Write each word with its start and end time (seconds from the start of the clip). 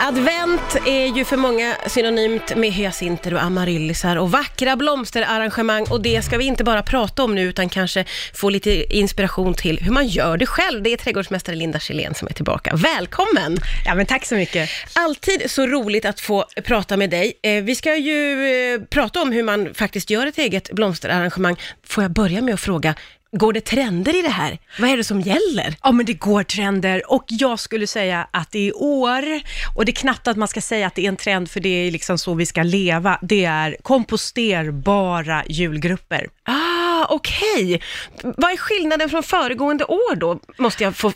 Advent 0.00 0.76
är 0.86 1.16
ju 1.16 1.24
för 1.24 1.36
många 1.36 1.76
synonymt 1.86 2.56
med 2.56 2.72
hyacinter 2.72 3.34
och 3.34 3.42
amaryllisar 3.42 4.16
och 4.16 4.30
vackra 4.30 4.76
blomsterarrangemang 4.76 5.84
och 5.90 6.00
det 6.02 6.22
ska 6.24 6.38
vi 6.38 6.44
inte 6.44 6.64
bara 6.64 6.82
prata 6.82 7.22
om 7.24 7.34
nu 7.34 7.42
utan 7.42 7.68
kanske 7.68 8.04
få 8.34 8.50
lite 8.50 8.96
inspiration 8.96 9.54
till 9.54 9.78
hur 9.82 9.92
man 9.92 10.06
gör 10.06 10.36
det 10.36 10.46
själv. 10.46 10.82
Det 10.82 10.92
är 10.92 10.96
trädgårdsmästare 10.96 11.56
Linda 11.56 11.78
Kjellén 11.78 12.14
som 12.14 12.28
är 12.28 12.32
tillbaka. 12.32 12.76
Välkommen! 12.76 13.56
Ja, 13.86 13.94
men 13.94 14.06
tack 14.06 14.24
så 14.26 14.34
mycket. 14.34 14.70
Alltid 14.92 15.50
så 15.50 15.66
roligt 15.66 16.04
att 16.04 16.20
få 16.20 16.44
prata 16.64 16.96
med 16.96 17.10
dig. 17.10 17.32
Eh, 17.42 17.62
Vi 17.64 17.74
ska 17.74 17.96
ju 17.96 18.44
eh, 18.74 18.80
prata 18.80 19.22
om 19.22 19.32
hur 19.32 19.42
man 19.42 19.74
faktiskt 19.74 20.10
gör 20.10 20.26
ett 20.26 20.38
eget 20.38 20.72
blomsterarrangemang. 20.72 21.56
Får 21.86 22.04
jag 22.04 22.10
börja 22.10 22.42
med 22.42 22.54
att 22.54 22.60
fråga, 22.60 22.94
går 23.32 23.52
det 23.52 23.60
trender 23.60 24.16
i 24.18 24.22
det 24.22 24.28
här? 24.28 24.58
Vad 24.78 24.90
är 24.90 24.96
det 24.96 25.04
som 25.04 25.20
gäller? 25.20 25.76
Ja, 25.82 25.92
men 25.92 26.06
det 26.06 26.12
går 26.12 26.42
trender 26.42 27.12
och 27.12 27.24
jag 27.28 27.58
skulle 27.58 27.86
säga 27.86 28.28
att 28.30 28.50
det 28.50 28.68
är 28.68 28.82
år, 28.82 29.40
och 29.76 29.84
det 29.84 29.92
är 29.92 29.94
knappt 29.94 30.28
att 30.28 30.36
man 30.36 30.48
ska 30.48 30.60
säga 30.60 30.86
att 30.86 30.94
det 30.94 31.04
är 31.04 31.08
en 31.08 31.16
trend, 31.16 31.50
för 31.50 31.60
det 31.60 31.68
är 31.68 31.90
liksom 31.90 32.18
så 32.18 32.34
vi 32.34 32.46
ska 32.46 32.62
leva, 32.62 33.18
det 33.22 33.44
är 33.44 33.76
komposterbara 33.82 35.44
julgrupper. 35.48 36.26
Ah, 36.44 37.06
okej. 37.08 37.82
Vad 38.22 38.52
är 38.52 38.56
skillnaden 38.56 39.10
från 39.10 39.22
föregående 39.22 39.84
år 39.84 40.16
då, 40.16 40.40
måste 40.58 40.84
jag 40.84 40.96
få 40.96 41.12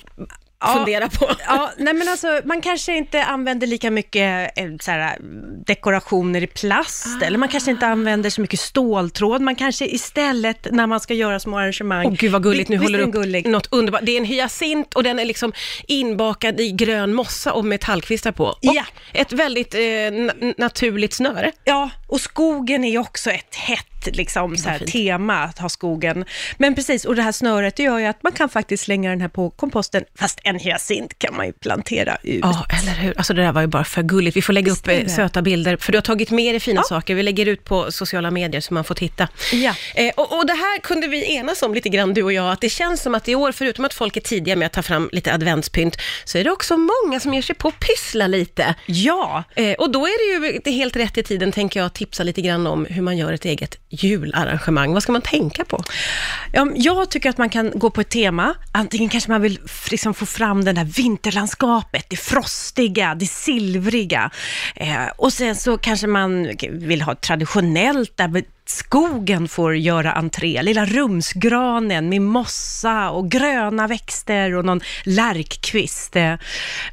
Ja. 0.60 0.74
fundera 0.74 1.09
på. 1.09 1.30
Ja, 1.46 1.70
nej 1.78 1.95
men 1.95 2.09
alltså, 2.09 2.41
man 2.45 2.60
kanske 2.60 2.96
inte 2.96 3.24
använder 3.24 3.66
lika 3.66 3.91
mycket 3.91 4.59
eh, 4.59 4.64
så 4.80 4.91
här, 4.91 5.19
dekorationer 5.66 6.42
i 6.42 6.46
plast, 6.46 7.23
eller 7.23 7.38
man 7.38 7.48
kanske 7.48 7.70
inte 7.70 7.86
använder 7.86 8.30
så 8.30 8.41
mycket 8.41 8.60
ståltråd, 8.60 9.41
man 9.41 9.55
kanske 9.56 9.86
istället 9.86 10.66
när 10.70 10.86
man 10.86 11.00
ska 11.00 11.14
göra 11.14 11.41
små 11.41 11.59
arrangemang... 11.59 12.06
Åh 12.06 12.12
gud 12.12 12.33
vad 12.33 12.42
gulligt, 12.42 12.69
nu 12.69 12.77
Visst 12.77 12.84
håller 12.86 12.98
du 12.98 13.05
upp 13.05 13.12
gullig? 13.12 13.46
något 13.48 13.69
underbart. 13.70 14.00
Det 14.05 14.12
är 14.12 14.16
en 14.19 14.24
hyacint 14.24 14.95
och 14.95 15.02
den 15.02 15.19
är 15.19 15.24
liksom 15.24 15.52
inbakad 15.88 16.61
i 16.61 16.70
grön 16.70 17.14
mossa 17.14 17.52
och 17.52 17.64
metallkvistar 17.64 18.33
på. 18.33 18.45
Och 18.45 18.58
Ja. 18.61 18.84
ett 19.12 19.33
väldigt 19.33 19.74
eh, 19.74 19.78
na- 19.78 20.55
naturligt 20.58 21.12
snöre. 21.12 21.52
Ja, 21.64 21.91
och 22.08 22.20
skogen 22.20 22.84
är 22.84 22.91
ju 22.91 22.98
också 22.98 23.30
ett 23.30 23.55
hett 23.55 24.00
liksom, 24.06 24.56
så 24.56 24.69
här, 24.69 24.79
tema 24.79 25.39
att 25.39 25.59
ha 25.59 25.69
skogen. 25.69 26.25
Men 26.59 26.75
precis, 26.75 27.05
och 27.05 27.17
det 27.17 27.23
här 27.23 27.33
snöret 27.33 27.77
det 27.77 27.83
gör 27.83 27.98
ju 27.98 28.07
att 28.07 28.23
man 28.23 28.33
kan 28.33 28.48
faktiskt 28.48 28.84
slänga 28.84 29.11
den 29.11 29.20
här 29.20 29.29
på 29.29 29.51
komposten, 29.51 30.05
fast 30.19 30.41
en 30.45 30.59
hyacint 30.59 31.19
kan 31.19 31.37
man 31.37 31.47
ju 31.47 31.53
plantera 31.53 32.17
ut. 32.23 32.41
Ja, 32.42 32.67
eller 32.83 32.92
hur? 32.92 33.15
Alltså 33.17 33.34
det 33.34 33.42
där 33.42 33.53
var 33.53 33.61
ju 33.61 33.67
bara 33.67 33.84
för 33.84 34.03
gulligt. 34.03 34.37
Vi 34.37 34.42
får 34.42 34.53
lägga 34.53 34.73
Visst 34.73 34.89
upp 34.89 34.92
eh, 35.03 35.07
söta 35.07 35.42
bilder, 35.42 35.77
för 35.77 35.92
du 35.92 35.98
har 35.98 36.03
tagit 36.03 36.31
med 36.31 36.53
dig 36.55 36.61
fina 36.61 36.81
Ja. 36.81 36.84
saker. 36.89 37.15
Vi 37.15 37.23
lägger 37.23 37.47
ut 37.47 37.65
på 37.65 37.92
sociala 37.92 38.31
medier 38.31 38.61
så 38.61 38.75
man 38.75 38.84
får 38.84 38.95
titta. 38.95 39.29
Ja. 39.53 39.75
Eh, 39.95 40.12
och, 40.17 40.39
och 40.39 40.47
det 40.47 40.53
här 40.53 40.81
kunde 40.81 41.07
vi 41.09 41.35
enas 41.37 41.62
om 41.62 41.75
lite 41.75 41.89
grann, 41.89 42.14
du 42.14 42.23
och 42.23 42.33
jag, 42.33 42.53
att 42.53 42.61
det 42.61 42.69
känns 42.70 43.03
som 43.03 43.14
att 43.14 43.29
i 43.29 43.35
år, 43.35 43.53
förutom 43.53 43.85
att 43.85 43.95
folk 43.95 44.17
är 44.17 44.20
tidiga 44.20 44.57
med 44.57 44.67
att 44.67 44.73
ta 44.73 44.83
fram 44.83 45.09
lite 45.12 45.35
adventspynt, 45.35 45.97
så 46.25 46.39
är 46.39 46.45
det 46.45 46.51
också 46.51 46.77
många 46.77 47.20
som 47.20 47.35
ger 47.35 47.42
sig 47.42 47.55
på 47.55 47.69
att 47.69 47.81
pyssla 47.81 48.27
lite. 48.27 48.75
Ja, 48.87 49.45
Eh, 49.55 49.73
och 49.73 49.91
då 49.91 50.07
är 50.07 50.41
det 50.41 50.47
ju 50.48 50.61
det 50.64 50.70
är 50.70 50.75
helt 50.75 50.97
rätt 50.97 51.19
i 51.19 51.23
tiden, 51.23 51.53
tänker 51.53 51.81
jag, 51.81 51.87
att 51.87 51.95
tipsa 51.95 52.23
lite 52.23 52.41
grann 52.42 52.67
om 52.67 52.85
hur 52.91 53.03
man 53.03 53.17
gör 53.19 53.33
ett 53.33 53.45
eget 53.45 53.79
jularrangemang. 53.91 54.92
Vad 54.92 55.02
ska 55.02 55.12
man 55.12 55.22
tänka 55.22 55.64
på? 55.64 55.84
Jag 56.74 57.10
tycker 57.10 57.30
att 57.30 57.38
man 57.38 57.48
kan 57.48 57.72
gå 57.74 57.91
på 57.91 58.00
ett 58.00 58.08
tema. 58.08 58.55
Antingen 58.72 59.08
kanske 59.08 59.30
man 59.30 59.42
vill 59.42 59.58
liksom 59.91 60.14
få 60.14 60.27
fram 60.27 60.64
det 60.64 60.72
där 60.72 60.84
vinterlandskapet, 60.84 62.06
det 62.08 62.16
frostiga, 62.16 63.14
det 63.14 63.27
silvriga. 63.27 64.30
Eh, 64.77 65.06
och 65.16 65.33
sen 65.33 65.56
så 65.56 65.78
kanske 65.78 66.06
man 66.06 66.50
vill 66.70 67.02
ha 67.02 67.14
traditionellt, 67.14 68.16
där 68.16 68.28
skogen 68.71 69.49
får 69.49 69.77
göra 69.77 70.13
entré. 70.13 70.63
Lilla 70.63 70.85
rumsgranen 70.87 72.09
med 72.09 72.23
mossa 72.23 73.11
och 73.11 73.31
gröna 73.31 73.87
växter 73.87 74.55
och 74.55 74.65
någon 74.65 74.81
lärkkvist. 75.05 76.17
Eh, 76.17 76.35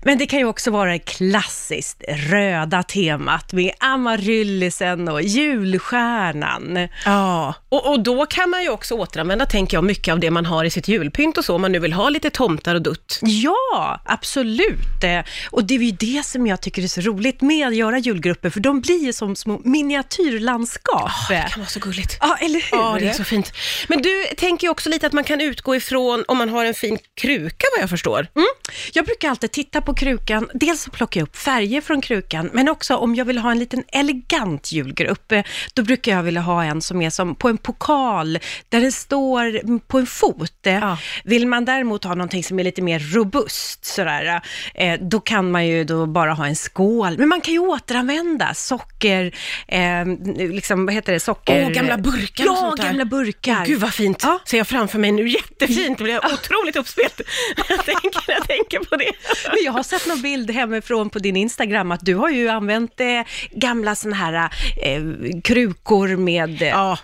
Men 0.03 0.17
det 0.17 0.25
kan 0.25 0.39
ju 0.39 0.45
också 0.45 0.72
vara 0.72 0.92
det 0.92 1.00
klassiskt 1.00 2.03
röda 2.09 2.83
temat 2.83 3.53
med 3.53 3.72
amaryllisen 3.80 5.08
och 5.08 5.22
julstjärnan. 5.22 6.88
Ja, 7.05 7.53
och, 7.70 7.92
och 7.92 8.00
då 8.03 8.25
kan 8.25 8.50
man 8.50 8.64
ju 8.64 8.70
också 8.70 8.95
återanvända, 8.95 9.45
tänker 9.45 9.77
jag, 9.77 9.83
mycket 9.83 10.11
av 10.11 10.20
det 10.20 10.32
man 10.32 10.45
har 10.45 10.64
i 10.66 10.70
sitt 10.70 10.87
julpynt 10.87 11.37
och 11.37 11.45
så, 11.45 11.55
om 11.55 11.61
man 11.61 11.71
nu 11.71 11.80
vill 11.80 11.93
ha 11.93 12.10
lite 12.10 12.30
tomtar 12.30 12.76
och 12.76 12.82
dutt. 12.82 13.20
Ja, 13.21 14.02
absolut. 14.05 15.04
Eh, 15.04 15.20
Och 15.52 15.64
det 15.64 15.76
är 15.76 15.80
ju 15.80 15.92
det 15.92 16.26
som 16.26 16.48
jag 16.48 16.61
tycker 16.61 16.83
är 16.83 16.87
så 16.87 17.02
roligt 17.02 17.42
med 17.42 17.67
att 17.67 17.76
göra 17.76 17.98
julgrupper, 17.99 18.49
för 18.49 18.60
de 18.60 18.82
blir 18.82 19.05
ju 19.05 19.14
som 19.14 19.36
små 19.36 19.61
miniatyrlandskap. 19.64 21.11
Det 21.30 21.49
vara 21.67 21.73
så 21.73 21.80
gulligt. 21.80 22.17
Ja, 22.22 22.38
eller 22.42 22.60
hur? 22.72 22.78
Ja, 22.78 22.98
det 23.00 23.08
är 23.08 23.14
så 23.14 23.23
fint. 23.23 23.54
Men 23.88 24.02
du 24.02 24.23
tänker 24.38 24.67
ju 24.67 24.72
också 24.72 24.89
lite 24.89 25.08
att 25.08 25.14
man 25.14 25.23
kan 25.23 25.42
utgå 25.42 25.76
ifrån 25.76 26.23
om 26.28 26.38
man 26.38 26.50
har 26.50 26.66
en 26.66 26.73
fin 26.73 26.98
kruka, 27.22 27.66
vad 27.76 27.83
jag 27.83 27.89
förstår. 27.89 28.28
Mm. 28.36 28.48
Jag 28.94 29.05
brukar 29.05 29.30
alltid 29.30 29.52
titta 29.52 29.82
på 29.82 29.94
krukan, 29.94 30.50
dels 30.54 30.82
så 30.82 30.92
plockar 30.92 31.22
jag 31.22 31.28
upp 31.28 31.38
färger 31.38 31.82
från 31.82 32.02
krukan, 32.02 32.50
men 32.54 32.70
också 32.70 32.95
om 32.95 33.16
jag 33.16 33.26
vill 33.26 33.38
ha 33.38 33.52
en 33.52 33.60
liten 33.60 33.83
elegant 33.92 34.72
julgrupp, 34.72 35.32
eh, 35.32 35.44
då 35.73 35.83
brukar 35.83 36.11
jag 36.11 36.23
vilja 36.23 36.42
ha 36.42 36.64
en 36.64 36.82
som 36.82 37.02
är 37.02 37.10
som 37.10 37.36
på 37.36 37.50
en 37.50 37.58
pokal, 37.58 38.39
där 38.70 38.82
den 38.82 38.92
står 38.92 39.80
på 39.80 39.99
en 39.99 40.08
fot. 40.08 40.66
Eh, 40.66 40.78
Ja. 40.78 40.98
Vill 41.23 41.48
man 41.48 41.66
däremot 41.66 42.04
ha 42.04 42.16
någonting 42.16 42.44
som 42.44 42.60
är 42.60 42.64
lite 42.64 42.82
mer 42.82 42.99
robust, 42.99 43.86
sådär, 43.86 44.42
eh, 44.76 44.99
då 45.02 45.20
kan 45.20 45.52
man 45.52 45.67
ju 45.67 45.84
då 45.84 46.05
bara 46.05 46.34
ha 46.34 46.48
en 46.48 46.55
skål. 46.55 47.17
Men 47.17 47.30
man 47.30 47.42
kan 47.42 47.54
ju 47.54 47.60
återanvända 47.60 48.54
socker, 48.54 49.36
eh, 49.67 50.05
liksom, 50.38 50.86
vad 50.86 50.95
heter 50.95 51.14
det, 51.14 51.20
socker... 51.20 51.56
Åh, 51.65 51.69
gamla 51.69 51.97
burkar 51.97 52.43
och 52.43 52.49
Ja, 52.51 52.55
sånt 52.55 52.77
där. 52.77 52.87
gamla 52.87 53.05
burkar. 53.05 53.57
Åh, 53.61 53.65
gud 53.65 53.79
vad 53.79 53.93
fint. 53.93 54.19
Ja. 54.23 54.39
Ser 54.45 54.57
jag 54.57 54.67
framför 54.67 54.99
mig 54.99 55.11
nu. 55.11 55.27
Jättefint. 55.29 55.97
Blir 56.03 56.17
otroligt 56.33 56.75
uppspelt. 56.75 57.21
Jag 57.69 57.85
tänker, 57.85 58.21
jag 58.27 58.47
tänker 58.47 58.79
på 58.79 58.95
det. 58.95 59.11
Men 59.49 59.63
jag 59.65 59.71
har 59.71 59.83
sett 59.83 60.07
någon 60.07 60.21
bild 60.21 60.51
hemifrån 60.51 61.09
på 61.09 61.19
din 61.19 61.35
Instagram 61.35 61.91
att 61.91 62.05
du 62.05 62.15
har 62.15 62.29
ju 62.29 62.49
använt 62.49 62.99
eh, 62.99 63.07
gamla 63.51 63.95
såna 63.95 64.15
här 64.15 64.49
eh, 64.83 65.01
krukor 65.43 66.07
med... 66.15 66.61
Eh, 66.61 66.67
Ja, 66.67 66.97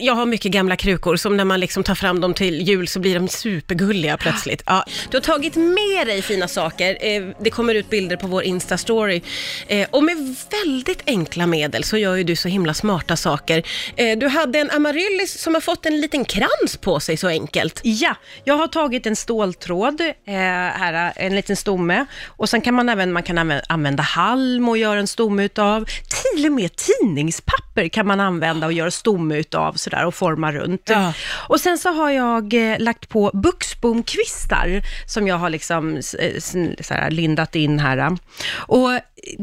jag 0.00 0.14
har 0.14 0.26
mycket 0.26 0.52
gamla 0.52 0.76
krukor 0.76 1.16
som 1.16 1.36
när 1.36 1.44
man 1.44 1.60
liksom 1.60 1.82
tar 1.84 1.94
fram 1.94 2.20
dem 2.20 2.34
till 2.34 2.68
jul 2.68 2.88
så 2.88 3.00
blir 3.00 3.14
de 3.14 3.28
supergulliga 3.28 4.16
plötsligt. 4.16 4.62
Ja, 4.66 4.84
du 5.10 5.16
har 5.16 5.22
tagit 5.22 5.56
med 5.56 6.06
dig 6.06 6.22
fina 6.22 6.48
saker. 6.48 6.98
Eh, 7.00 7.22
Det 7.40 7.50
kommer 7.50 7.74
ut 7.74 7.90
bilder 7.90 8.16
på 8.16 8.26
vår 8.26 8.42
Insta-story. 8.42 9.22
Eh, 9.68 9.86
Och 9.90 10.04
med 10.04 10.36
väldigt 10.50 11.02
enkla 11.06 11.46
medel 11.46 11.84
så 11.84 11.98
gör 11.98 12.16
ju 12.16 12.24
du 12.24 12.36
så 12.36 12.48
himla 12.48 12.74
smarta 12.74 13.16
saker. 13.16 13.62
Eh, 13.96 14.18
Du 14.18 14.28
hade 14.28 14.58
en 14.58 14.70
amaryllis 14.70 15.38
som 15.42 15.54
har 15.54 15.60
fått 15.60 15.86
en 15.86 16.00
liten 16.00 16.24
krans 16.24 16.76
på 16.80 17.00
sig 17.00 17.16
så 17.16 17.28
enkelt. 17.28 17.80
Ja, 17.84 18.14
jag 18.44 18.54
har 18.56 18.68
tagit 18.68 19.06
en 19.06 19.16
ståltråd, 19.16 20.00
här, 20.26 21.12
en 21.16 21.34
liten 21.36 21.56
stomme, 21.56 22.06
och 22.26 22.48
sen 22.48 22.60
kan 22.60 22.74
man 22.74 22.88
även 22.88 23.12
man 23.12 23.22
kan 23.22 23.38
använda, 23.38 23.64
använda 23.68 24.02
halm 24.02 24.68
och 24.68 24.78
göra 24.78 24.98
en 24.98 25.06
stomme 25.06 25.44
utav. 25.44 25.84
Till 26.34 26.46
och 26.46 26.52
med 26.52 26.70
tidningspapper 26.76 27.65
kan 27.92 28.06
man 28.06 28.20
använda 28.20 28.66
och 28.66 28.72
göra 28.72 28.90
stomme 28.90 29.36
utav 29.36 29.72
sådär 29.72 30.06
och 30.06 30.14
forma 30.14 30.52
runt. 30.52 30.82
Ja. 30.90 31.12
Och 31.48 31.60
sen 31.60 31.78
så 31.78 31.92
har 31.92 32.10
jag 32.10 32.54
eh, 32.72 32.78
lagt 32.78 33.08
på 33.08 33.30
buxbomkvistar 33.34 34.82
som 35.06 35.26
jag 35.26 35.36
har 35.36 35.50
liksom 35.50 35.96
eh, 35.96 36.00
s- 36.36 36.56
såhär, 36.80 37.10
lindat 37.10 37.54
in 37.54 37.78
här. 37.78 38.16
Och 38.50 38.90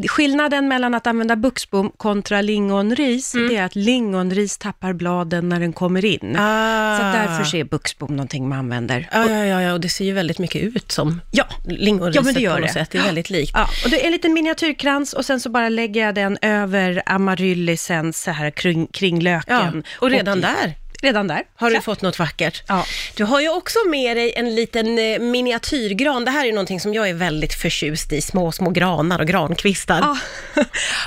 skillnaden 0.08 0.68
mellan 0.68 0.94
att 0.94 1.08
använda 1.08 1.36
buxbom 1.36 1.92
kontra 1.98 2.42
lingonris, 2.42 3.32
det 3.32 3.56
är 3.58 3.64
att 3.64 3.76
lingonris 3.76 4.58
tappar 4.58 4.94
bladen 4.94 5.50
när 5.50 5.60
den 5.60 5.74
kommer 5.74 6.06
in. 6.06 6.36
Ah. 6.40 6.98
Så 6.98 7.04
därför 7.04 7.56
är 7.58 7.64
buxbom 7.64 8.16
någonting 8.16 8.50
man 8.50 8.60
använder. 8.60 9.10
Ja, 9.12 9.30
ja, 9.30 9.46
ja, 9.46 9.62
ja, 9.62 9.74
och 9.74 9.80
det 9.82 9.90
ser 9.90 10.06
ju 10.06 10.14
väldigt 10.14 10.40
mycket 10.40 10.62
ut 10.64 10.92
som 10.92 11.22
Ja, 11.32 11.46
lingonriset 11.66 12.16
Ja, 12.16 12.22
men 12.26 12.34
det 12.34 12.40
gör 12.40 12.54
på 12.54 12.60
något 12.60 12.68
det. 12.68 12.74
sätt. 12.74 12.92
Det 12.92 12.98
är 12.98 13.04
väldigt 13.04 13.30
likt. 13.30 13.52
ja, 13.56 13.68
och 13.84 13.90
det 13.90 14.02
är 14.02 14.06
en 14.06 14.12
liten 14.12 14.34
miniatyrkrans 14.34 15.14
och 15.14 15.26
sen 15.26 15.40
så 15.40 15.50
bara 15.50 15.70
lägger 15.70 16.06
jag 16.06 16.16
den 16.16 16.38
över 16.42 17.04
amaryllisen 17.06 18.14
så 18.14 18.32
här 18.32 18.50
kring, 18.52 18.88
kring 18.88 19.22
Ja, 19.22 19.22
löken. 19.22 19.84
och 20.00 20.10
redan 20.10 20.42
där 20.42 20.74
Redan 21.04 21.28
där. 21.28 21.44
har 21.56 21.70
du 21.72 21.82
fått 21.82 22.02
något 22.02 22.20
vackert. 22.20 22.64
Ja. 22.68 22.86
Du 23.16 23.24
har 23.24 23.40
ju 23.42 23.50
också 23.50 23.80
med 23.88 24.18
dig 24.18 24.34
en 24.36 24.56
liten 24.56 25.00
eh, 25.00 25.20
miniatyrgran. 25.20 26.26
Det 26.26 26.32
här 26.32 26.42
är 26.42 26.46
ju 26.46 26.52
någonting 26.52 26.80
som 26.80 26.94
jag 26.94 27.10
är 27.10 27.14
väldigt 27.14 27.54
förtjust 27.54 28.14
i, 28.14 28.22
små, 28.22 28.52
små 28.52 28.70
granar 28.70 29.20
och 29.20 29.28
grankvistar. 29.28 30.00
Ja. 30.00 30.18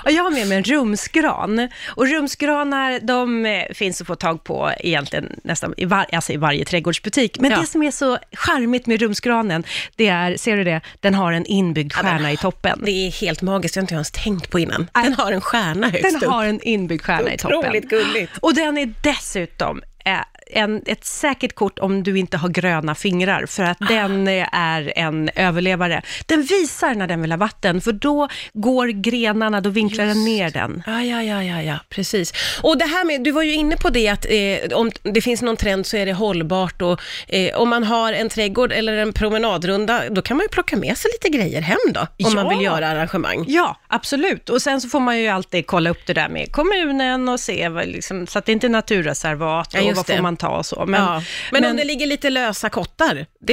och 0.05 0.11
jag 0.13 0.23
har 0.23 0.31
med 0.31 0.47
mig 0.49 0.57
en 0.59 0.65
rumsgran. 0.65 1.69
Och 1.87 2.07
rumsgranar, 2.09 3.01
de 3.01 3.47
eh, 3.47 3.63
finns 3.75 4.01
att 4.01 4.07
få 4.07 4.15
tag 4.15 4.45
på 4.45 4.73
egentligen 4.81 5.41
nästan 5.45 5.75
i, 5.77 5.85
var, 5.85 6.07
alltså 6.13 6.33
i 6.33 6.37
varje 6.37 6.65
trädgårdsbutik. 6.65 7.41
Men 7.41 7.51
Ja. 7.51 7.61
det 7.61 7.67
som 7.67 7.83
är 7.83 7.91
så 7.91 8.19
charmigt 8.33 8.87
med 8.87 9.01
rumsgranen, 9.01 9.65
det 9.97 10.09
är, 10.09 10.37
ser 10.37 10.57
du 10.57 10.65
det? 10.65 10.81
Den 11.01 11.15
har 11.15 11.33
en 11.33 11.47
inbyggd 11.47 11.93
Ja, 11.97 12.03
den 12.03 12.11
stjärna 12.11 12.33
i 12.33 12.37
toppen. 12.37 12.81
Det 12.85 12.91
är 13.07 13.11
helt 13.11 13.43
magiskt, 13.43 13.77
jag 13.77 13.81
har 13.81 13.85
inte 13.85 13.95
ens 13.95 14.11
tänkt 14.11 14.51
på 14.51 14.59
innan. 14.59 14.91
Den 14.95 15.15
har 15.15 15.33
en 15.33 15.41
stjärna 15.41 15.89
högst 15.89 16.03
Den 16.13 16.17
upp. 16.25 16.31
har 16.31 16.45
en 16.45 16.61
inbyggd 16.63 17.03
stjärna 17.03 17.35
i 17.35 17.39
toppen. 17.39 17.59
Otroligt 17.59 17.89
gulligt. 17.89 18.33
Och 18.41 18.55
den 18.55 18.79
är 18.79 18.95
dessutom 19.03 19.83
eh, 20.07 20.23
en, 20.51 20.83
ett 20.87 21.05
säkert 21.05 21.55
kort 21.55 21.79
om 21.79 22.03
du 22.03 22.19
inte 22.19 22.37
har 22.37 22.49
gröna 22.49 22.95
fingrar, 22.95 23.47
för 23.47 23.63
att 23.63 23.79
den 23.89 24.29
eh, 24.29 24.47
är 24.53 24.93
en 24.97 25.31
överlevare. 25.35 26.03
Den 26.27 26.43
visar 26.43 26.95
när 26.95 27.07
den 27.07 27.23
vill 27.23 27.33
ha 27.33 27.37
vatten, 27.37 27.81
för 27.81 27.93
då 27.93 28.29
går 28.53 28.87
grenarna, 28.87 29.61
då 29.61 29.71
vinklar 29.71 30.07
den 30.07 30.25
ner 30.25 30.51
den. 30.51 30.83
Ja, 30.87 31.03
ja, 31.03 31.23
ja, 31.23 31.43
ja, 31.43 31.63
ja, 31.63 31.79
precis. 31.89 32.33
Och 32.63 32.79
det 32.79 32.85
här 32.85 33.05
med, 33.05 33.25
du 33.25 33.31
var 33.31 33.43
ju 33.43 33.53
inne 33.55 33.77
på 33.77 33.91
det 33.91 34.09
att 34.09 34.27
eh, 34.29 34.79
om 34.79 34.91
det 35.03 35.21
finns 35.21 35.43
någon 35.43 35.57
trend 35.57 35.87
så 35.87 35.97
är 35.97 36.07
det 36.07 36.13
hållbart 36.13 36.83
och 36.83 37.01
eh, 37.29 37.57
om 37.57 37.69
man 37.69 37.85
har 37.85 38.13
en 38.13 38.29
trädgård 38.29 38.73
eller 38.73 38.97
en 38.97 39.13
promenadrunda, 39.13 40.03
då 40.11 40.23
kan 40.23 40.37
man 40.37 40.45
ju 40.45 40.49
plocka 40.49 40.77
med 40.77 40.99
sig 40.99 41.11
lite 41.23 41.37
grejer 41.39 41.61
hem 41.61 41.79
då, 41.95 42.01
om 42.01 42.07
Ja. 42.17 42.31
man 42.31 42.49
vill 42.49 42.65
göra 42.65 42.89
arrangemang. 42.89 43.45
Ja, 43.49 43.77
absolut. 43.89 44.51
Och 44.51 44.63
sen 44.63 44.81
så 44.81 44.89
får 44.89 45.01
man 45.01 45.19
ju 45.19 45.29
alltid 45.29 45.67
kolla 45.67 45.91
upp 45.91 46.07
det 46.07 46.13
där 46.13 46.29
med 46.29 46.53
kommunen 46.53 47.29
och 47.29 47.41
se, 47.41 47.69
liksom, 47.69 48.27
så 48.27 48.39
att 48.39 48.47
det 48.47 48.53
inte 48.53 48.67
är 48.67 48.69
naturreservat 48.69 49.71
Ja, 49.73 49.81
och 49.81 49.87
just 49.87 49.97
vad 50.09 50.17
får 50.17 50.23
man 50.23 50.36
ta 50.37 50.49
och 50.49 50.67
så. 50.67 50.87
Men, 50.87 51.01
ja. 51.03 51.23
men, 51.53 51.65
om 51.65 51.77
det 51.77 51.85
ligger 51.85 52.07
lite 52.07 52.31
lösa 52.31 52.69
kottar, 52.71 53.27
det, 53.41 53.53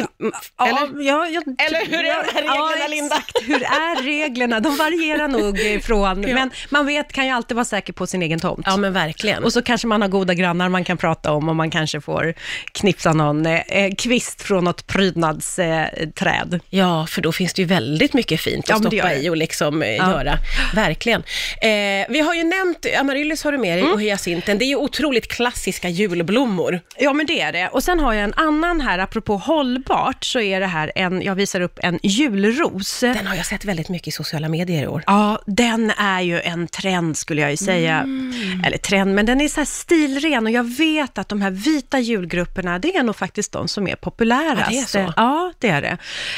Ja, 0.59 0.67
eller? 0.67 1.03
ja, 1.07 1.27
ja, 1.27 1.41
Eller 1.67 1.85
hur 1.85 2.05
är 2.05 2.23
reglerna, 2.33 2.55
ja, 2.55 2.87
Linda? 2.89 3.15
exakt. 3.15 3.37
Hur 3.47 3.63
är 3.63 4.03
reglerna? 4.03 4.59
De 4.59 4.75
varierar 4.77 5.27
nog 5.27 5.59
ifrån, 5.59 6.23
Ja. 6.27 6.33
men 6.35 6.51
man 6.69 6.85
vet, 6.85 7.13
kan 7.13 7.25
ju 7.25 7.31
alltid 7.31 7.55
vara 7.55 7.65
säker 7.65 7.93
på 7.93 8.07
sin 8.07 8.21
egen 8.21 8.39
tomt. 8.39 8.65
Ja, 8.69 8.77
men 8.77 8.93
verkligen. 8.93 9.43
Och 9.43 9.53
så 9.53 9.61
kanske 9.61 9.87
man 9.87 10.01
har 10.01 10.09
goda 10.09 10.33
grannar 10.33 10.69
man 10.69 10.83
kan 10.83 10.97
prata 10.97 11.31
om 11.31 11.49
och 11.49 11.55
man 11.55 11.71
kanske 11.71 12.01
får 12.01 12.33
knipsa 12.71 13.13
någon 13.13 13.45
eh, 13.45 13.59
eh, 13.59 13.93
kvist 13.95 14.41
från 14.41 14.63
något 14.63 14.87
prydnadsträd. 14.87 16.53
Eh. 16.53 16.59
Ja, 16.69 17.05
för 17.09 17.21
då 17.21 17.31
finns 17.31 17.53
det 17.53 17.61
ju 17.61 17.65
väldigt 17.67 18.13
mycket 18.13 18.39
fint 18.41 18.69
att 18.71 18.81
men 18.83 18.91
stoppa 18.91 19.13
i 19.13 19.29
och 19.29 19.37
liksom 19.37 19.81
eh, 19.83 19.95
göra. 19.95 20.37
Verkligen. 20.75 21.23
Eh, 21.61 22.05
vi 22.09 22.19
har 22.19 22.33
ju 22.33 22.43
nämnt 22.43 22.85
amaryllis 22.99 23.43
har 23.43 23.51
du 23.51 23.57
med 23.57 23.73
dig 23.77 23.81
Mm. 23.83 23.93
och 23.93 24.01
hyacinten. 24.01 24.57
Det 24.57 24.65
är 24.65 24.67
ju 24.67 24.75
otroligt 24.75 25.27
klassiska 25.27 25.89
julblommor. 25.89 26.72
Ja, 26.97 27.13
men 27.13 27.25
det 27.25 27.41
är 27.41 27.51
det. 27.51 27.67
Och 27.67 27.83
sen 27.83 27.99
har 27.99 28.13
jag 28.13 28.23
en 28.23 28.33
annan 28.33 28.81
här, 28.81 28.99
apropå 28.99 29.37
hållbart, 29.37 30.25
så 30.25 30.39
är 30.39 30.59
det 30.59 30.67
här 30.67 30.91
en, 30.95 31.21
jag 31.21 31.35
visar 31.35 31.61
upp 31.61 31.79
en 31.83 31.99
julros. 32.03 32.99
Den 32.99 33.27
har 33.27 33.35
jag 33.35 33.45
sett 33.45 33.65
väldigt 33.65 33.89
mycket 33.89 34.07
i 34.07 34.11
sociala 34.11 34.49
medier 34.49 34.83
i 34.83 34.87
år. 34.87 35.03
Ja, 35.07 35.39
den 35.45 35.91
är 35.97 36.21
ju 36.21 36.41
en 36.41 36.67
trend 36.67 37.17
skulle 37.17 37.41
jag 37.41 37.51
ju 37.51 37.57
säga. 37.57 37.99
Mm. 37.99 38.63
Eller 38.65 38.77
trend, 38.77 39.15
men 39.15 39.25
den 39.25 39.41
är 39.41 39.47
så 39.47 39.59
här 39.59 39.65
stilren 39.65 40.45
och 40.45 40.51
jag 40.51 40.77
vet 40.77 41.17
att 41.17 41.29
de 41.29 41.41
här 41.41 41.51
vita 41.51 41.99
julgrupperna, 41.99 42.79
det 42.79 42.95
är 42.95 43.03
nog 43.03 43.15
faktiskt 43.15 43.51
de 43.51 43.67
som 43.67 43.87
är 43.87 43.95
populärast. 43.95 44.59
Ja, 44.59 44.67
det 44.69 44.77
är 44.79 44.85
så. 44.85 45.13
Ja, 45.17 45.53
det 45.59 45.69
är 45.69 45.81
det. 45.81 45.97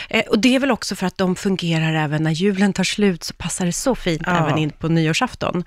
Eh, 0.09 0.23
och 0.27 0.39
det 0.39 0.55
är 0.55 0.59
väl 0.59 0.71
också 0.71 0.95
för 0.95 1.07
att 1.07 1.17
de 1.17 1.35
fungerar 1.35 1.93
även 1.93 2.23
när 2.23 2.31
julen 2.31 2.73
tar 2.73 2.83
slut, 2.83 3.23
så 3.23 3.33
passar 3.33 3.65
det 3.65 3.71
så 3.71 3.95
fint 3.95 4.21
Ja. 4.25 4.37
även 4.47 4.57
in 4.57 4.69
på 4.69 4.87
nyårsafton. 4.87 5.63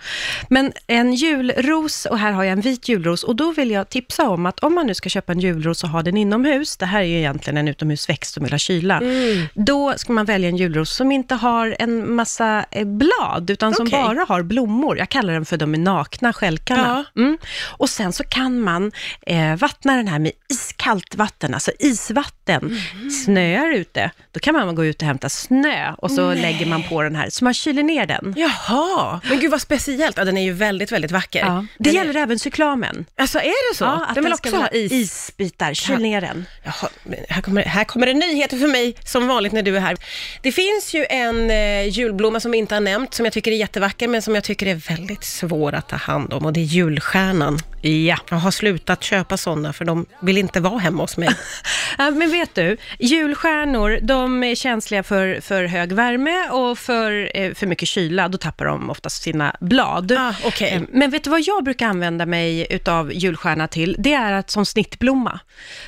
Men 0.49 0.73
en 0.87 1.13
julros, 1.15 2.07
och 2.07 2.19
här 2.19 2.33
har 2.33 2.45
jag 2.45 2.53
en 2.53 2.61
vit 2.61 2.89
julros, 2.89 3.25
och 3.25 3.37
då 3.37 3.53
vill 3.53 3.71
jag 3.71 3.89
tipsa 3.89 4.29
om 4.29 4.47
att 4.47 4.58
om 4.59 4.75
man 4.75 4.87
nu 4.87 4.95
ska 4.95 5.09
köpa 5.09 5.33
en 5.33 5.41
julros 5.41 5.85
och 5.85 5.91
ha 5.91 6.03
den 6.03 6.17
inomhus, 6.17 6.77
det 6.77 6.87
här 6.87 7.01
är 7.01 7.05
ju 7.05 7.19
egentligen 7.19 7.57
en 7.57 7.69
utomhusväxt 7.69 8.35
som 8.35 8.45
vill 8.45 8.53
ha 8.53 8.59
kyla, 8.59 8.97
Mm. 8.99 9.47
då 9.55 9.95
ska 9.97 10.13
man 10.13 10.25
välja 10.25 10.49
en 10.49 10.57
julros 10.57 10.91
som 10.97 11.13
inte 11.13 11.35
har 11.35 11.77
en 11.79 12.15
massa 12.15 12.65
eh, 12.71 12.85
blad, 12.87 13.51
utan 13.51 13.75
som 13.75 13.87
Okej. 13.87 14.03
bara 14.03 14.25
har 14.29 14.43
blommor. 14.43 14.99
Jag 14.99 15.09
kallar 15.09 15.33
den 15.33 15.45
för 15.45 15.57
de 15.57 15.75
är 15.75 15.79
nakna 15.79 16.33
stjälkarna. 16.33 17.05
Mm. 17.17 17.39
Och 17.67 17.91
sen 17.91 18.13
så 18.13 18.25
kan 18.25 18.61
man 18.61 18.93
eh, 19.27 19.57
vattna 19.57 19.97
den 19.97 20.09
här 20.09 20.19
med 20.19 20.33
iskallt 20.49 21.15
vatten, 21.15 21.55
alltså 21.55 21.71
isvatten. 21.79 22.79
Mhm. 22.95 23.11
Snöar 23.11 23.73
ute, 23.75 24.11
då 24.33 24.41
kan 24.41 24.55
man 24.55 24.75
gå 24.75 24.85
ut 24.85 25.03
och 25.03 25.07
hämta 25.09 25.29
snö 25.29 25.93
och 25.99 26.11
så 26.11 26.29
Nej. 26.29 26.41
lägger 26.43 26.67
man 26.67 26.83
på 26.83 27.03
den 27.03 27.17
här, 27.17 27.31
så 27.31 27.45
man 27.45 27.55
kyler 27.55 27.83
ner 27.83 28.07
den. 28.07 28.35
Jaha, 28.37 29.21
men 29.29 29.41
gud 29.41 29.51
vad 29.51 29.61
speciellt. 29.61 30.17
Ja, 30.17 30.25
den 30.25 30.37
är 30.37 30.43
ju 30.43 30.53
väldigt, 30.53 30.93
väldigt 30.93 31.11
vacker. 31.11 31.39
Ja. 31.47 31.67
Det 31.79 31.85
Den 31.85 31.95
gäller 31.95 32.15
är... 32.17 32.23
även 32.23 32.39
cyklamen. 32.39 33.05
Alltså 33.17 33.39
är 33.39 33.73
det 33.73 33.77
så? 33.79 33.85
Ja, 33.85 34.05
att 34.09 34.15
den 34.15 34.25
vill 34.25 34.37
ska 34.37 34.48
också 34.49 34.57
ha 34.61 34.69
is. 34.69 34.93
isbitar. 34.93 35.75
Kyl 35.75 35.99
ner 35.99 36.21
den. 36.21 36.47
Jaha, 36.63 36.89
här 37.29 37.43
kommer, 37.43 37.63
här 37.63 37.85
kommer 37.85 38.07
det 38.07 38.15
nyheter 38.15 38.59
för 38.59 38.67
mig, 38.69 38.95
som 39.05 39.29
vanligt 39.29 39.53
när 39.53 39.63
du 39.63 39.77
är 39.77 39.81
här. 39.81 39.97
Det 40.43 40.53
finns 40.53 40.95
ju 40.95 41.07
en 41.11 41.51
eh, 41.51 41.89
julblomma 41.89 42.41
som 42.41 42.51
vi 42.51 42.59
inte 42.59 42.75
har 42.75 42.81
nämnt, 42.81 43.15
som 43.15 43.25
jag 43.27 43.33
tycker 43.33 43.51
är 43.53 43.57
jättevacker, 43.57 44.09
men 44.09 44.23
som 44.23 44.35
jag 44.35 44.45
tycker 44.45 44.67
är 44.67 44.75
väldigt 44.75 45.25
svår 45.25 45.75
att 45.75 45.89
ta 45.89 45.97
hand 45.97 46.33
om, 46.33 46.45
och 46.47 46.53
det 46.53 46.61
är 46.61 46.65
julstjärnan. 46.65 47.59
Ja. 47.83 48.17
Jag 48.31 48.37
har 48.37 48.51
slutat 48.51 49.03
köpa 49.05 49.37
sådana, 49.37 49.73
för 49.73 49.85
de 49.85 50.07
vill 50.23 50.39
inte 50.39 50.61
vara 50.61 50.79
hemma 50.79 51.03
hos 51.03 51.17
mig. 51.17 51.29
Ja, 51.99 52.11
men 52.11 52.31
vet 52.31 52.55
du, 52.55 52.77
julstjärnor, 52.99 53.99
de 54.03 54.45
är 54.45 54.55
känsliga 54.55 55.03
för, 55.03 55.41
för 55.41 55.65
hög 55.65 55.93
värme 55.93 56.49
och 56.51 56.79
för, 56.79 57.31
eh, 57.35 57.55
för 57.55 57.67
mycket 57.67 57.89
kyla. 57.89 58.29
Då 58.29 58.39
tappar 58.39 58.65
de 58.65 58.91
oftast 58.91 59.23
sina 59.23 59.57
blad. 59.61 60.13
Ah, 60.13 60.35
okej. 60.45 60.71
Eh, 60.73 60.83
Men 60.93 61.11
vet 61.11 61.25
du 61.25 61.31
vad 61.31 61.41
jag 61.41 61.65
brukar 61.65 61.87
använda 61.87 62.27
mig 62.27 62.67
utav 62.71 63.13
julstjärna 63.13 63.69
till? 63.69 63.97
Det 63.99 64.13
är 64.15 64.33
att 64.39 64.51
som 64.51 64.67
snittblomma. 64.67 65.41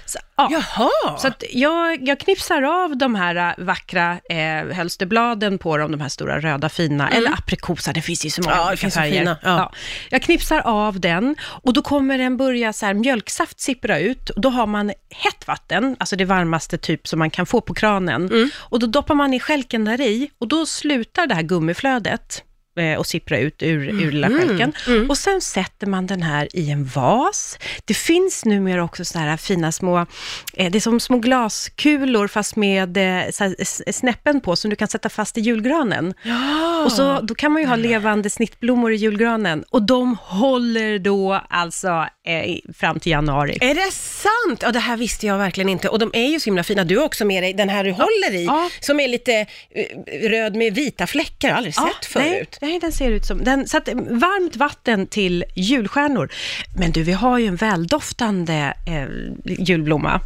Så, 0.06 0.18
ja. 0.36 0.48
Jaha! 0.50 1.18
Så 1.18 1.30
jag, 1.50 2.08
jag 2.08 2.20
knipsar 2.20 2.62
av 2.62 2.96
de 2.96 3.14
här 3.14 3.36
äh, 3.36 3.64
vackra 3.64 4.18
eh, 4.30 4.76
hölsterbladen 4.76 5.58
på 5.58 5.76
dem, 5.76 5.90
de 5.90 6.00
här 6.00 6.08
stora 6.08 6.40
röda 6.40 6.68
fina, 6.68 7.10
eller 7.10 7.32
aprikosa, 7.32 7.92
det 7.92 8.02
finns 8.02 8.26
ju 8.26 8.30
så 8.30 8.42
många 8.42 8.50
Mm. 8.50 8.64
Ja, 8.64 8.68
olika 8.68 8.90
färger. 8.90 9.18
fina, 9.18 9.36
ja. 9.42 9.72
Jag 10.10 10.22
knipsar 10.22 10.60
av 10.60 11.00
den 11.00 11.36
och 11.42 11.72
då 11.72 11.82
kommer 11.82 12.18
den 12.18 12.36
börja 12.36 12.72
så 12.72 12.86
här, 12.86 12.94
mjölksaft 12.94 13.60
sippra 13.60 13.98
ut. 13.98 14.30
Och 14.30 14.40
då 14.40 14.48
har 14.48 14.66
man 14.66 14.92
hett 15.10 15.46
vatten, 15.46 15.96
alltså 15.98 16.16
det 16.16 16.24
varmaste 16.24 16.78
typ 16.78 17.08
som 17.08 17.18
man 17.18 17.30
kan 17.30 17.46
få 17.46 17.60
på 17.60 17.74
kranen. 17.74 18.26
Mm. 18.26 18.50
Och 18.56 18.78
då 18.78 18.86
doppar 18.86 19.14
man 19.14 19.34
i 19.34 19.40
skälken 19.40 19.84
där 19.84 20.00
i 20.00 20.30
och 20.40 20.48
då 20.48 20.66
slutar 20.66 21.26
det 21.26 21.34
här 21.34 21.42
gummiflödet 21.42 22.44
och 22.98 23.06
sippra 23.06 23.38
ut 23.38 23.62
ur, 23.62 23.88
ur 23.88 24.12
lilla 24.12 24.26
Mm. 24.26 24.48
skälken. 24.48 24.72
Och 25.10 25.18
sen 25.18 25.40
sätter 25.40 25.86
man 25.86 26.06
den 26.06 26.22
här 26.22 26.48
i 26.56 26.70
en 26.70 26.84
vas. 26.84 27.58
Det 27.84 27.94
finns 27.94 28.44
numera 28.44 28.84
också 28.84 29.04
sådana 29.04 29.30
här 29.30 29.36
fina 29.36 29.72
små, 29.72 30.06
eh, 30.54 30.70
det 30.70 30.78
är 30.78 30.80
som 30.80 31.00
små 31.00 31.18
glaskulor 31.18 32.28
fast 32.28 32.56
med 32.56 32.96
eh, 32.96 33.24
snäppen 33.90 34.40
på 34.40 34.56
som 34.56 34.70
du 34.70 34.76
kan 34.76 34.88
sätta 34.88 35.08
fast 35.08 35.38
i 35.38 35.40
julgranen. 35.40 36.14
ja. 36.22 36.84
Och 36.84 36.92
så, 36.92 37.20
då 37.20 37.34
kan 37.34 37.52
man 37.52 37.62
ju 37.62 37.68
ha 37.68 37.76
levande 37.76 38.30
snittblommor 38.30 38.92
i 38.92 38.96
julgranen 38.96 39.64
och 39.70 39.82
de 39.82 40.16
håller 40.22 40.98
då 40.98 41.40
alltså 41.48 42.06
eh, 42.26 42.56
fram 42.74 43.00
till 43.00 43.12
januari. 43.12 43.58
Är 43.60 43.74
det 43.74 43.92
sant? 43.92 44.60
Ja, 44.62 44.72
det 44.72 44.78
här 44.78 44.96
visste 44.96 45.26
jag 45.26 45.38
verkligen 45.38 45.68
inte. 45.68 45.88
Och 45.88 45.98
de 45.98 46.10
är 46.12 46.26
ju 46.28 46.40
så 46.40 46.44
himla 46.44 46.62
fina. 46.62 46.84
Du 46.84 46.96
har 46.98 47.04
också 47.04 47.24
med 47.24 47.42
dig 47.42 47.52
den 47.54 47.68
här 47.68 47.84
du 47.84 47.90
håller 47.92 48.34
i, 48.34 48.44
Ja. 48.44 48.70
som 48.80 49.00
är 49.00 49.08
lite 49.08 49.32
eh, 49.74 50.28
röd 50.30 50.56
med 50.56 50.74
vita 50.74 51.06
fläckar. 51.06 51.48
Jag 51.48 51.54
har 51.54 51.56
aldrig 51.58 51.74
sett 51.74 52.04
förut. 52.06 52.58
Nej, 52.60 52.69
nej, 52.70 52.80
den 52.80 52.92
ser 52.92 53.10
ut 53.10 53.24
som... 53.24 53.44
Den, 53.44 53.68
så 53.68 53.76
att, 53.76 53.88
eh, 53.88 53.94
varmt 53.94 54.56
vatten 54.56 55.06
till 55.06 55.44
julstjärnor. 55.54 56.28
Men 56.76 56.92
du, 56.92 57.02
vi 57.02 57.12
har 57.12 57.38
ju 57.38 57.46
en 57.46 57.56
väldoftande 57.56 58.74
eh, 58.86 59.06
julblomma 59.64 60.20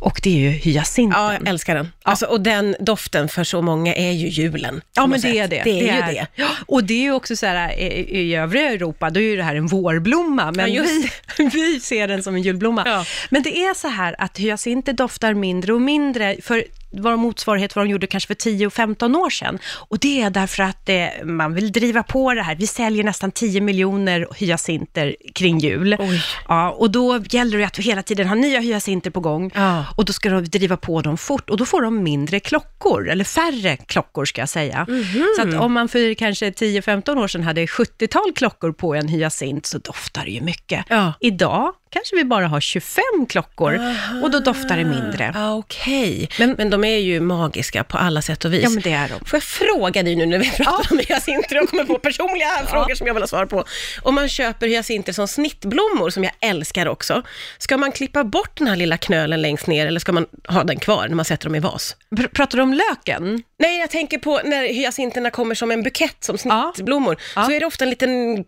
och 0.00 0.20
det 0.22 0.30
är 0.30 0.38
ju 0.38 0.48
hyacinten. 0.48 1.20
Ja, 1.20 1.32
jag 1.32 1.48
älskar 1.48 1.74
den. 1.74 1.92
Alltså, 2.02 2.26
och 2.26 2.40
den 2.40 2.76
doften 2.80 3.28
för 3.28 3.44
så 3.44 3.62
många 3.62 3.94
är 3.94 4.10
ju 4.10 4.28
julen. 4.28 4.80
Ja, 4.94 5.06
men 5.06 5.20
det 5.20 5.38
är 5.38 5.48
det. 5.48 5.62
Det 5.64 5.90
är 5.90 5.96
ju 5.96 6.14
det. 6.14 6.26
Ja, 6.34 6.48
och 6.66 6.84
det 6.84 6.94
är 6.94 7.02
ju 7.02 7.12
också 7.12 7.36
så 7.36 7.46
här, 7.46 7.78
i, 7.78 8.20
i 8.20 8.34
övriga 8.34 8.70
Europa, 8.70 9.10
då 9.10 9.20
är 9.20 9.24
ju 9.24 9.36
det 9.36 9.42
här 9.42 9.56
en 9.56 9.66
vårblomma, 9.66 10.52
men 10.52 10.72
Ja, 10.72 10.82
just 10.82 11.12
vi, 11.38 11.48
vi 11.52 11.80
ser 11.80 12.08
den 12.08 12.22
som 12.22 12.34
en 12.34 12.42
julblomma. 12.42 12.82
Ja. 12.86 13.04
Men 13.30 13.42
det 13.42 13.58
är 13.58 13.74
så 13.74 13.88
här 13.88 14.14
att 14.18 14.38
hyacinter 14.38 14.92
doftar 14.92 15.34
mindre 15.34 15.72
och 15.72 15.82
mindre, 15.82 16.36
för 16.42 16.64
var 17.02 17.16
motsvarighet 17.16 17.76
vad 17.76 17.84
de 17.84 17.90
gjorde 17.90 18.06
kanske 18.06 18.26
för 18.26 18.34
10 18.34 18.66
och 18.66 18.72
15 18.72 19.16
år 19.16 19.30
sedan. 19.30 19.58
Och 19.88 19.98
det 19.98 20.22
är 20.22 20.30
därför 20.30 20.62
att 20.62 20.88
eh, 20.88 21.24
man 21.24 21.54
vill 21.54 21.72
driva 21.72 22.02
på 22.02 22.34
det 22.34 22.42
här. 22.42 22.54
Vi 22.54 22.66
säljer 22.66 23.04
nästan 23.04 23.30
10 23.30 23.60
miljoner 23.60 24.26
hyacinter 24.36 25.16
kring 25.34 25.58
jul. 25.58 25.96
Oj. 25.98 26.22
Ja, 26.48 26.70
och 26.70 26.90
då 26.90 27.18
gäller 27.30 27.58
det 27.58 27.64
att 27.64 27.78
vi 27.78 27.82
hela 27.82 28.02
tiden 28.02 28.26
har 28.26 28.36
nya 28.36 28.60
hyacinter 28.60 29.10
på 29.10 29.20
gång. 29.20 29.50
Ja. 29.54 29.84
Och 29.96 30.04
då 30.04 30.12
ska 30.12 30.30
de 30.30 30.44
driva 30.44 30.76
på 30.76 31.00
dem 31.00 31.18
fort 31.18 31.50
och 31.50 31.56
då 31.56 31.66
får 31.66 31.82
de 31.82 32.02
mindre 32.02 32.40
klockor, 32.40 33.08
eller 33.08 33.24
färre 33.24 33.76
klockor 33.76 34.24
ska 34.24 34.42
jag 34.42 34.48
säga. 34.48 34.86
Mhm. 34.88 35.26
Så 35.36 35.48
att 35.48 35.54
om 35.54 35.72
man 35.72 35.88
för 35.88 36.14
kanske 36.14 36.50
10-15 36.50 37.18
år 37.18 37.28
sedan 37.28 37.42
hade 37.42 37.66
70-tal 37.66 38.32
klockor 38.36 38.72
på 38.72 38.94
en 38.94 39.08
hyacint 39.08 39.66
så 39.66 39.78
doftar 39.78 40.24
det 40.24 40.30
ju 40.30 40.40
mycket. 40.40 40.84
Ja. 40.88 41.12
Idag 41.20 41.72
kanske 41.90 42.16
vi 42.16 42.24
bara 42.24 42.48
har 42.48 42.60
25 42.60 43.02
klockor 43.28 43.80
och 44.22 44.30
då 44.30 44.38
doftar 44.38 44.76
det 44.76 44.84
mindre. 44.84 45.32
Ja, 45.34 45.54
Okej, 45.54 46.28
men, 46.38 46.54
men 46.58 46.70
de 46.70 46.83
är 46.84 46.98
ju 46.98 47.20
magiska 47.20 47.84
på 47.84 47.98
alla 47.98 48.22
sätt 48.22 48.44
och 48.44 48.52
vis. 48.52 48.62
Ja, 48.62 48.70
men 48.70 48.82
det 48.82 48.92
är 48.92 49.08
de. 49.08 49.24
Får 49.24 49.36
jag 49.36 49.42
fråga 49.42 50.02
dig 50.02 50.16
nu 50.16 50.26
när 50.26 50.38
vi 50.38 50.50
pratar 50.50 50.92
om 50.92 50.98
hyacinter 51.08 51.62
och 51.62 51.68
kommer 51.70 51.84
på 51.84 51.98
personliga 52.02 52.48
frågor 52.70 52.94
som 52.94 53.06
jag 53.06 53.14
vill 53.14 53.22
ha 53.22 53.28
svar 53.28 53.46
på. 53.46 53.64
Om 54.02 54.14
man 54.14 54.28
köper 54.28 54.66
hyacinter 54.66 55.12
som 55.12 55.28
snittblommor, 55.28 56.10
som 56.10 56.24
jag 56.24 56.32
älskar 56.40 56.86
också, 56.88 57.22
ska 57.58 57.76
man 57.76 57.92
klippa 57.92 58.24
bort 58.24 58.56
den 58.58 58.66
här 58.68 58.76
lilla 58.76 58.96
knölen 58.96 59.42
längst 59.42 59.66
ner 59.66 59.86
eller 59.86 60.00
ska 60.00 60.12
man 60.12 60.26
ha 60.48 60.64
den 60.64 60.78
kvar 60.78 61.08
när 61.08 61.14
man 61.16 61.24
sätter 61.24 61.44
dem 61.44 61.54
i 61.54 61.60
vas? 61.60 61.96
Pr- 62.16 62.28
Pratar 62.28 62.56
du 62.58 62.62
om 62.62 62.74
löken? 62.74 63.42
Nej, 63.58 63.78
jag 63.80 63.90
tänker 63.90 64.18
på 64.18 64.40
när 64.44 64.62
hyacinterna 64.66 65.30
kommer 65.30 65.54
som 65.54 65.70
en 65.70 65.82
bukett, 65.82 66.24
som 66.24 66.38
snittblommor, 66.38 67.16
Ja. 67.36 67.44
så 67.44 67.50
är 67.52 67.60
det 67.60 67.66
ofta 67.66 67.84
en 67.84 67.90
liten 67.90 68.10
mm, 68.10 68.44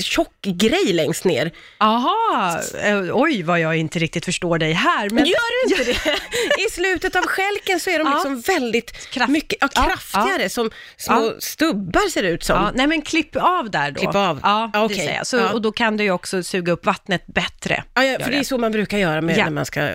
tjock 0.00 0.32
grej 0.42 0.92
längst 0.92 1.24
ner. 1.24 1.50
Aha, 1.78 2.60
eh, 2.84 2.98
oj 3.12 3.42
vad 3.42 3.60
jag 3.60 3.76
inte 3.76 3.98
riktigt 3.98 4.24
förstår 4.24 4.58
dig 4.58 4.72
här. 4.72 5.10
Men 5.10 5.24
Gör 5.24 5.68
du 5.68 5.74
inte 5.74 5.92
det? 6.04 6.62
I 6.66 6.70
slutet 6.70 7.16
av 7.16 7.22
skälken 7.22 7.80
så 7.80 7.90
är 7.90 7.98
de 7.98 8.08
Ja. 8.08 8.14
liksom 8.14 8.40
väldigt 8.40 8.90
Kraft- 9.12 9.30
mycket, 9.30 9.58
ja, 9.60 9.68
kraftigare, 9.68 10.48
som 10.48 10.70
små 10.96 11.32
stubbar 11.38 12.10
ser 12.10 12.22
det 12.22 12.28
ut 12.28 12.44
som. 12.44 12.70
Nej 12.74 12.86
men 12.86 13.02
klipp 13.02 13.36
av 13.36 13.70
där 13.70 13.90
då. 13.90 14.00
Klipp 14.00 14.14
av. 14.14 14.40
Ja, 14.42 14.70
Ja, 14.74 14.88
det. 14.88 15.20
Så, 15.26 15.36
Ja. 15.36 15.52
Och 15.52 15.62
då 15.62 15.72
kan 15.72 15.96
du 15.96 16.04
ju 16.04 16.10
också 16.10 16.42
suga 16.42 16.72
upp 16.72 16.86
vattnet 16.86 17.26
bättre. 17.26 17.84
Ja, 17.94 18.02
för 18.02 18.30
det 18.30 18.38
är 18.38 18.42
så 18.44 18.58
man 18.58 18.72
brukar 18.72 18.98
göra 18.98 19.20
med, 19.20 19.36
när 19.36 19.50
man 19.50 19.66
ska, 19.66 19.90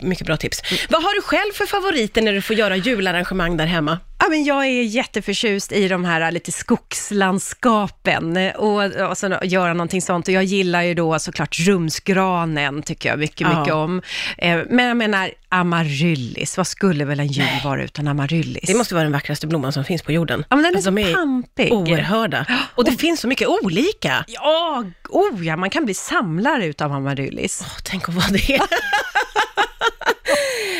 mycket 0.00 0.26
bra 0.26 0.36
tips. 0.36 0.60
Vad 0.88 1.02
har 1.02 1.14
du 1.14 1.22
själv 1.22 1.52
för 1.52 1.66
favoriter 1.66 2.22
när 2.22 2.32
du 2.32 2.42
får 2.42 2.56
göra 2.56 2.76
jularrangemang 2.76 3.56
där 3.56 3.66
hemma? 3.66 3.97
Men 4.30 4.44
jag 4.44 4.66
är 4.66 4.82
jätteförtjust 4.82 5.72
i 5.72 5.88
de 5.88 6.04
här 6.04 6.30
lite 6.30 6.52
skogslandskapen 6.52 8.36
och, 8.56 8.84
och 9.10 9.18
så 9.18 9.38
göra 9.42 9.72
någonting 9.72 10.02
sånt. 10.02 10.28
Och 10.28 10.34
jag 10.34 10.44
gillar 10.44 10.82
ju 10.82 10.94
då 10.94 11.18
såklart 11.18 11.58
rumsgranen, 11.58 12.82
tycker 12.82 13.08
jag 13.08 13.18
mycket, 13.18 13.40
Ja. 13.40 13.58
mycket 13.60 13.74
om. 13.74 14.02
Eh, 14.38 14.58
Men 14.70 14.86
jag 14.86 14.96
menar 14.96 15.30
amaryllis, 15.48 16.56
vad 16.56 16.66
skulle 16.66 17.04
väl 17.04 17.20
en 17.20 17.26
jul 17.26 17.46
vara 17.64 17.82
utan 17.84 18.08
amaryllis? 18.08 18.64
Det 18.66 18.74
måste 18.74 18.94
vara 18.94 19.02
den 19.04 19.12
vackraste 19.12 19.46
blomman 19.46 19.72
som 19.72 19.84
finns 19.84 20.02
på 20.02 20.12
jorden. 20.12 20.44
Ja, 20.50 20.56
men 20.56 20.62
den 20.62 20.72
är 20.72 20.76
Alltså, 20.76 20.90
så 20.90 20.96
de 20.96 21.02
är 21.10 21.14
pampig. 21.14 21.72
oerhörda. 21.72 22.46
Och 22.74 22.84
det 22.84 22.92
finns 22.92 23.20
så 23.20 23.28
mycket 23.28 23.48
olika. 23.48 24.24
Ja, 24.28 24.84
oh 25.08 25.46
ja, 25.46 25.56
man 25.56 25.70
kan 25.70 25.84
bli 25.84 25.94
samlare 25.94 26.66
utav 26.66 26.92
amaryllis. 26.92 27.60
Åh, 27.64 27.72
tänk 27.84 28.08
att 28.08 28.14
vara 28.14 28.26
det. 28.28 28.60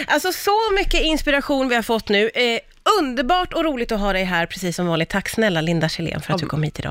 alltså 0.06 0.32
så 0.32 0.72
mycket 0.74 1.00
inspiration 1.02 1.68
vi 1.68 1.74
har 1.74 1.82
fått 1.82 2.08
nu. 2.08 2.30
Eh, 2.34 2.58
underbart 3.00 3.52
och 3.52 3.64
roligt 3.64 3.92
att 3.92 4.00
ha 4.00 4.12
dig 4.12 4.25
här, 4.25 4.47
precis 4.47 4.76
som 4.76 4.87
vanligt. 4.87 5.09
Tack 5.09 5.28
snälla 5.28 5.61
Linda 5.61 5.88
Kjellén 5.88 6.21
för 6.21 6.35
att 6.35 6.40
du 6.40 6.47
kom 6.47 6.62
hit 6.62 6.78
idag. 6.78 6.87